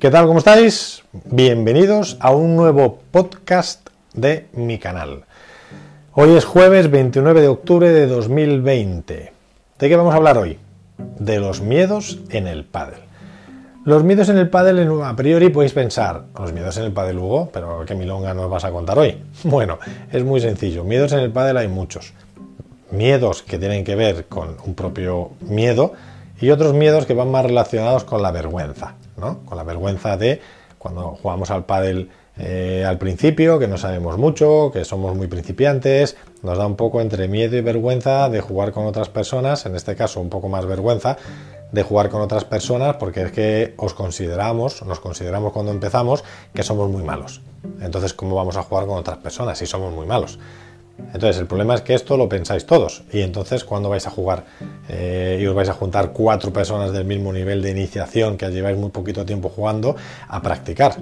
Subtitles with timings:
[0.00, 0.28] ¿Qué tal?
[0.28, 1.02] ¿Cómo estáis?
[1.24, 5.24] Bienvenidos a un nuevo podcast de mi canal.
[6.12, 9.32] Hoy es jueves 29 de octubre de 2020.
[9.76, 10.56] ¿De qué vamos a hablar hoy?
[11.18, 13.00] De los miedos en el pádel.
[13.84, 17.50] Los miedos en el pádel, a priori podéis pensar, los miedos en el pádel Hugo,
[17.52, 19.20] pero ¿qué milonga nos vas a contar hoy?
[19.42, 19.80] Bueno,
[20.12, 20.84] es muy sencillo.
[20.84, 22.12] Miedos en el pádel hay muchos.
[22.92, 25.94] Miedos que tienen que ver con un propio miedo
[26.40, 30.40] y otros miedos que van más relacionados con la vergüenza, Con la vergüenza de
[30.78, 36.16] cuando jugamos al pádel eh, al principio, que no sabemos mucho, que somos muy principiantes,
[36.42, 39.96] nos da un poco entre miedo y vergüenza de jugar con otras personas, en este
[39.96, 41.16] caso un poco más vergüenza
[41.72, 46.22] de jugar con otras personas porque es que os consideramos, nos consideramos cuando empezamos
[46.54, 47.42] que somos muy malos.
[47.80, 50.38] Entonces, ¿cómo vamos a jugar con otras personas si somos muy malos?
[50.98, 53.02] Entonces, el problema es que esto lo pensáis todos.
[53.12, 54.44] Y entonces, cuando vais a jugar
[54.88, 58.76] eh, y os vais a juntar cuatro personas del mismo nivel de iniciación que lleváis
[58.76, 59.96] muy poquito tiempo jugando,
[60.28, 60.96] a practicar.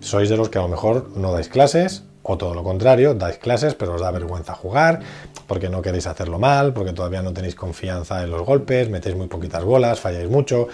[0.00, 3.38] Sois de los que a lo mejor no dais clases, o todo lo contrario, dais
[3.38, 5.00] clases, pero os da vergüenza jugar,
[5.46, 9.26] porque no queréis hacerlo mal, porque todavía no tenéis confianza en los golpes, metéis muy
[9.26, 10.68] poquitas bolas, falláis mucho.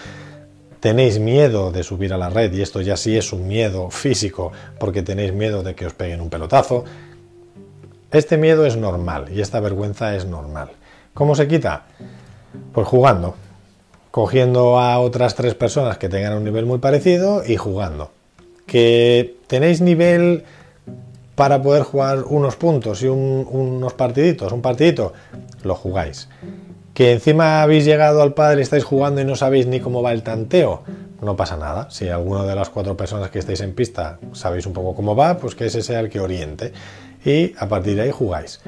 [0.81, 4.53] Tenéis miedo de subir a la red y esto ya sí es un miedo físico
[4.79, 6.85] porque tenéis miedo de que os peguen un pelotazo.
[8.13, 10.71] Este miedo es normal y esta vergüenza es normal.
[11.13, 11.87] ¿Cómo se quita?
[12.73, 13.35] Pues jugando,
[14.13, 18.13] cogiendo a otras tres personas que tengan un nivel muy parecido y jugando.
[18.67, 20.45] Que tenéis nivel
[21.35, 25.13] para poder jugar unos puntos y unos partiditos, un partidito,
[25.63, 26.29] lo jugáis.
[26.95, 30.23] Que encima habéis llegado al padre, estáis jugando y no sabéis ni cómo va el
[30.23, 30.83] tanteo,
[31.21, 31.91] no pasa nada.
[31.91, 35.37] Si alguno de las cuatro personas que estáis en pista sabéis un poco cómo va,
[35.37, 36.73] pues que ese sea el que oriente
[37.27, 38.61] y a partir de ahí jugáis.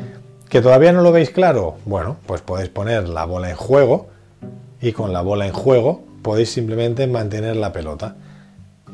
[0.49, 1.77] ¿Que todavía no lo veis claro?
[1.85, 4.09] Bueno, pues podéis poner la bola en juego
[4.83, 8.17] y con la bola en juego podéis simplemente mantener la pelota.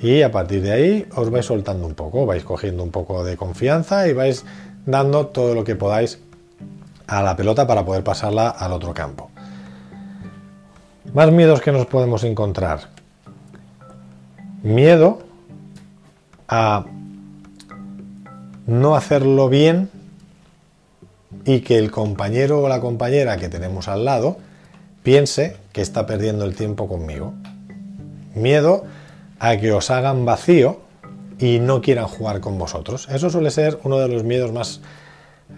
[0.01, 3.38] Y a partir de ahí os vais soltando un poco, vais cogiendo un poco de
[3.38, 4.44] confianza y vais
[4.84, 6.21] dando todo lo que podáis
[7.06, 9.31] a la pelota para poder pasarla al otro campo.
[11.15, 12.81] Más miedos que nos podemos encontrar.
[14.62, 15.21] Miedo
[16.49, 16.84] a
[18.66, 19.91] no hacerlo bien
[21.44, 24.38] y que el compañero o la compañera que tenemos al lado
[25.02, 27.34] piense que está perdiendo el tiempo conmigo.
[28.34, 28.84] Miedo
[29.38, 30.80] a que os hagan vacío
[31.38, 33.08] y no quieran jugar con vosotros.
[33.10, 34.81] Eso suele ser uno de los miedos más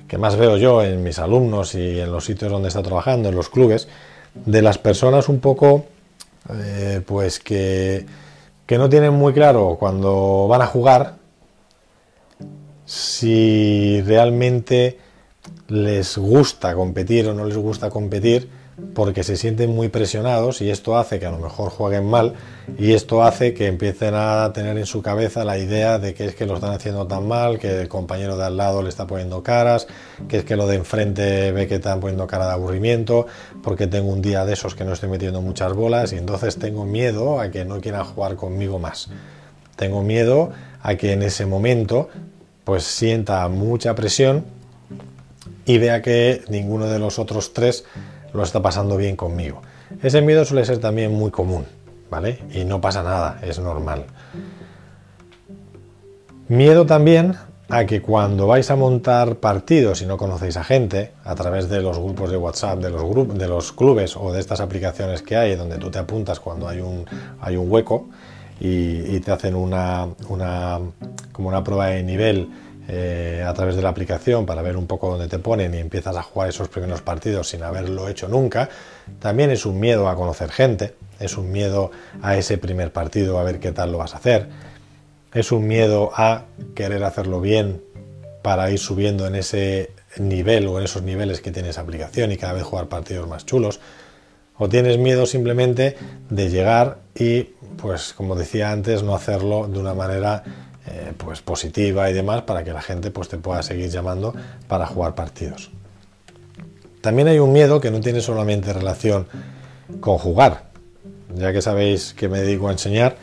[0.08, 3.34] que más veo yo en mis alumnos y en los sitios donde está trabajando, en
[3.34, 3.88] los clubes,
[4.34, 5.86] de las personas un poco,
[6.52, 8.06] eh, pues que,
[8.66, 11.14] que no tienen muy claro cuando van a jugar
[12.86, 14.98] si realmente
[15.68, 18.48] les gusta competir o no les gusta competir
[18.94, 22.34] porque se sienten muy presionados y esto hace que a lo mejor jueguen mal
[22.78, 26.34] y esto hace que empiecen a tener en su cabeza la idea de que es
[26.34, 29.42] que lo están haciendo tan mal, que el compañero de al lado le está poniendo
[29.42, 29.86] caras,
[30.28, 33.26] que es que lo de enfrente ve que están poniendo cara de aburrimiento,
[33.62, 36.84] porque tengo un día de esos que no estoy metiendo muchas bolas y entonces tengo
[36.84, 39.08] miedo a que no quieran jugar conmigo más.
[39.76, 40.50] Tengo miedo
[40.82, 42.08] a que en ese momento
[42.66, 44.44] pues sienta mucha presión
[45.66, 47.84] y vea que ninguno de los otros tres
[48.34, 49.62] lo está pasando bien conmigo.
[50.02, 51.64] Ese miedo suele ser también muy común,
[52.10, 52.40] ¿vale?
[52.52, 54.06] Y no pasa nada, es normal.
[56.48, 57.36] Miedo también
[57.68, 61.80] a que cuando vais a montar partidos y no conocéis a gente, a través de
[61.80, 65.54] los grupos de WhatsApp, de los, de los clubes o de estas aplicaciones que hay,
[65.54, 67.04] donde tú te apuntas cuando hay un,
[67.40, 68.08] hay un hueco
[68.60, 70.80] y, te hacen una, una
[71.32, 72.48] como una prueba de nivel
[72.88, 76.16] eh, a través de la aplicación para ver un poco dónde te ponen y empiezas
[76.16, 78.68] a jugar esos primeros partidos sin haberlo hecho nunca,
[79.18, 81.90] también es un miedo a conocer gente, es un miedo
[82.22, 84.48] a ese primer partido a ver qué tal lo vas a hacer,
[85.34, 86.44] es un miedo a
[86.74, 87.82] querer hacerlo bien
[88.42, 92.36] para ir subiendo en ese nivel o en esos niveles que tiene esa aplicación y
[92.36, 93.80] cada vez jugar partidos más chulos.
[94.58, 95.96] O tienes miedo simplemente
[96.30, 97.42] de llegar y,
[97.76, 100.42] pues como decía antes, no hacerlo de una manera
[100.86, 104.34] eh, pues positiva y demás para que la gente pues te pueda seguir llamando
[104.68, 105.70] para jugar partidos.
[107.00, 109.26] También hay un miedo que no tiene solamente relación
[110.00, 110.66] con jugar.
[111.34, 113.16] Ya que sabéis que me dedico a enseñar,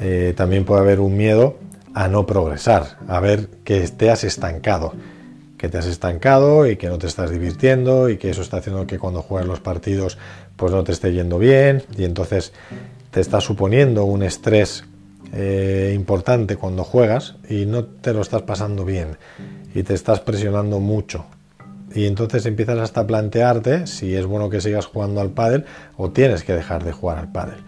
[0.00, 1.56] eh, también puede haber un miedo
[1.94, 4.92] a no progresar, a ver que te estancado,
[5.60, 8.86] que te has estancado y que no te estás divirtiendo y que eso está haciendo
[8.86, 10.16] que cuando juegas los partidos
[10.56, 12.54] pues no te esté yendo bien y entonces
[13.10, 14.84] te está suponiendo un estrés
[15.34, 19.18] eh, importante cuando juegas y no te lo estás pasando bien
[19.74, 21.26] y te estás presionando mucho.
[21.94, 25.66] Y entonces empiezas hasta a plantearte si es bueno que sigas jugando al pádel
[25.98, 27.58] o tienes que dejar de jugar al pádel.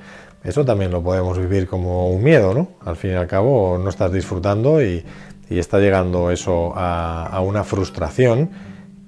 [0.45, 2.69] eso también lo podemos vivir como un miedo, ¿no?
[2.87, 5.05] Al fin y al cabo no estás disfrutando y,
[5.51, 8.51] está llegando eso a, una frustración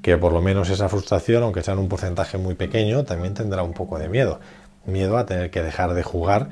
[0.03, 3.63] que por lo menos esa frustración, aunque sea en un porcentaje muy pequeño, también tendrá
[3.63, 4.41] un poco de miedo.
[4.85, 6.49] Miedo a tener que dejar de jugar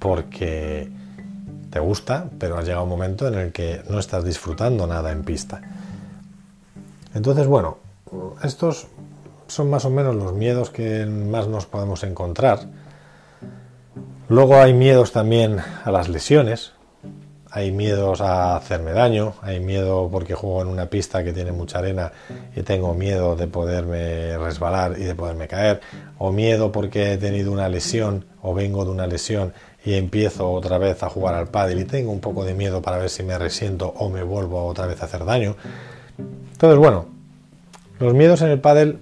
[0.00, 0.90] porque
[1.70, 5.22] te gusta, pero ha llegado un momento en el que no estás disfrutando nada en
[5.22, 5.60] pista.
[7.14, 7.78] Entonces, bueno,
[8.42, 8.88] estos
[9.46, 12.66] son más o menos los miedos que más nos podemos encontrar
[14.28, 16.72] Luego hay miedos también a las lesiones,
[17.56, 21.78] hay miedos a hacerme daño, hay miedo porque juego en una pista que tiene mucha
[21.78, 22.12] arena
[22.54, 25.80] y tengo miedo de poderme resbalar y de poderme caer,
[26.18, 29.54] o miedo porque he tenido una lesión o vengo de una lesión
[29.86, 32.98] y empiezo otra vez a jugar al pádel y tengo un poco de miedo para
[32.98, 35.56] ver si me resiento o me vuelvo otra vez a hacer daño.
[36.52, 37.06] Entonces, bueno,
[37.98, 38.98] los miedos en el pádel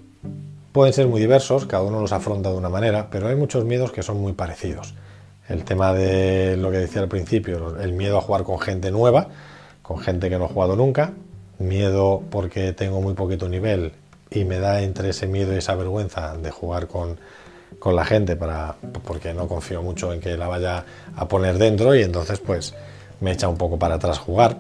[0.70, 3.90] pueden ser muy diversos, cada uno los afronta de una manera, pero hay muchos miedos
[3.90, 4.94] que son muy parecidos
[5.48, 9.28] el tema de lo que decía al principio, el miedo a jugar con gente nueva,
[9.82, 11.12] con gente que no ha jugado nunca,
[11.58, 13.92] miedo porque tengo muy poquito nivel
[14.30, 17.18] y me da entre ese miedo y esa vergüenza de jugar con,
[17.78, 21.94] con la gente para, porque no confío mucho en que la vaya a poner dentro
[21.94, 22.74] y entonces pues
[23.20, 24.58] me echa un poco para atrás jugar.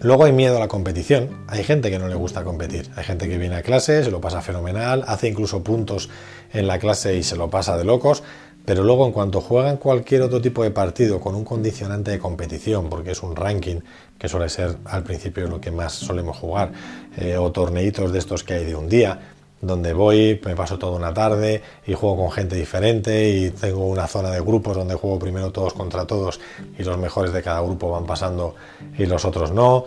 [0.00, 1.44] Luego hay miedo a la competición.
[1.46, 2.90] Hay gente que no le gusta competir.
[2.96, 6.10] Hay gente que viene a clase, se lo pasa fenomenal, hace incluso puntos
[6.52, 8.22] en la clase y se lo pasa de locos.
[8.64, 12.88] Pero luego en cuanto juegan cualquier otro tipo de partido con un condicionante de competición,
[12.88, 13.80] porque es un ranking
[14.18, 16.72] que suele ser al principio lo que más solemos jugar,
[17.18, 19.20] eh, o torneitos de estos que hay de un día,
[19.60, 24.06] donde voy, me paso toda una tarde y juego con gente diferente y tengo una
[24.06, 26.40] zona de grupos donde juego primero todos contra todos
[26.78, 28.54] y los mejores de cada grupo van pasando
[28.96, 29.84] y los otros no.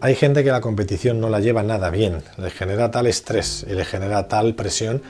[0.00, 3.74] Hay gente que la competición no la lleva nada bien, le genera tal estrés y
[3.74, 5.02] le genera tal presión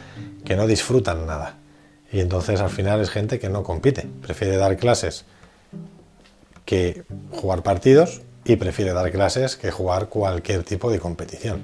[0.44, 1.61] que no disfrutan nada.
[2.12, 5.24] Y entonces al final es gente que no compite, prefiere dar clases
[6.64, 11.62] que jugar partidos y prefiere dar clases que jugar cualquier tipo de competición.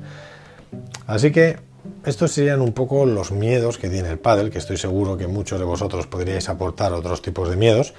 [1.07, 1.59] Así que
[2.05, 5.59] estos serían un poco los miedos que tiene el pádel, que estoy seguro que muchos
[5.59, 7.95] de vosotros podríais aportar otros tipos de miedos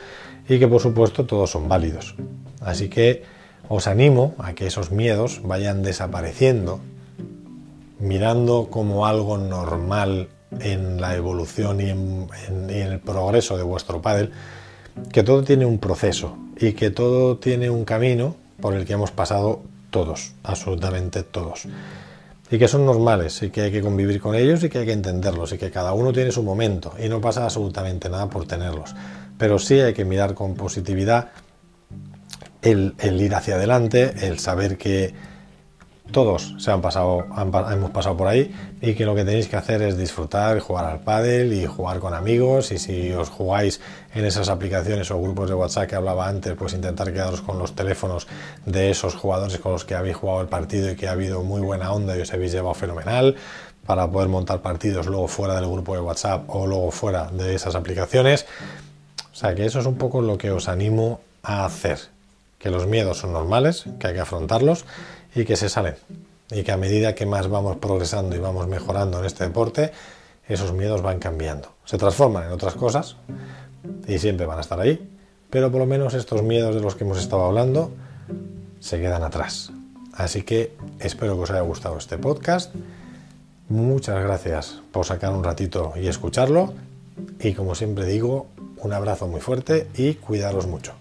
[0.48, 2.16] y que por supuesto todos son válidos.
[2.62, 3.24] Así que
[3.68, 6.80] os animo a que esos miedos vayan desapareciendo
[8.00, 10.30] mirando como algo normal
[10.60, 14.32] en la evolución y en, el progreso de vuestro pádel,
[15.12, 19.12] que todo tiene un proceso y que todo tiene un camino por el que hemos
[19.12, 19.62] pasado
[19.92, 21.68] todos, absolutamente todos.
[22.52, 24.94] Y que son normales y que hay que convivir con ellos y que hay que
[24.94, 28.96] entenderlos y que cada uno tiene su momento y no pasa absolutamente nada por tenerlos.
[29.38, 31.30] Pero sí hay que mirar con positividad
[32.62, 35.14] el ir hacia adelante, el saber que
[36.12, 37.26] todos se han pasado,
[37.72, 41.00] hemos pasado por ahí y que lo que tenéis que hacer es disfrutar jugar al
[41.00, 43.80] pádel y jugar con amigos y si os jugáis
[44.14, 47.76] en esas aplicaciones o grupos de WhatsApp que hablaba antes, pues intentar quedaros con los
[47.76, 48.28] teléfonos
[48.66, 51.62] de esos jugadores con los que habéis jugado el partido y que ha habido muy
[51.62, 53.36] buena onda y os habéis llevado fenomenal
[53.86, 57.76] para poder montar partidos luego fuera del grupo de WhatsApp o luego fuera de esas
[57.76, 58.46] aplicaciones.
[59.32, 62.00] O sea que eso es un poco lo que os animo a hacer,
[62.60, 64.86] que los miedos son normales, que hay que afrontarlos
[65.34, 65.96] y que se salen.
[66.52, 69.92] Y que a medida que más vamos progresando y vamos mejorando en este deporte,
[70.48, 71.74] esos miedos van cambiando.
[71.86, 73.16] Se transforman en otras cosas
[74.08, 75.10] y siempre van a estar ahí,
[75.50, 77.92] pero por lo menos estos miedos de los que hemos estado hablando
[78.80, 79.72] se quedan atrás.
[80.14, 82.74] Así que espero que os haya gustado este podcast.
[83.70, 86.74] Muchas gracias por sacar un ratito y escucharlo.
[87.40, 88.48] Y como siempre digo,
[88.78, 90.94] un abrazo muy fuerte y cuidaros mucho.